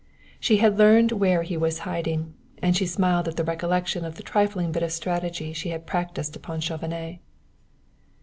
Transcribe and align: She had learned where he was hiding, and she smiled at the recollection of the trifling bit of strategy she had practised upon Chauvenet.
She 0.39 0.57
had 0.57 0.79
learned 0.79 1.11
where 1.11 1.43
he 1.43 1.55
was 1.55 1.77
hiding, 1.85 2.33
and 2.59 2.75
she 2.75 2.87
smiled 2.87 3.27
at 3.27 3.35
the 3.37 3.43
recollection 3.43 4.03
of 4.03 4.15
the 4.15 4.23
trifling 4.23 4.71
bit 4.71 4.81
of 4.81 4.91
strategy 4.91 5.53
she 5.53 5.69
had 5.69 5.85
practised 5.85 6.35
upon 6.35 6.59
Chauvenet. 6.59 7.19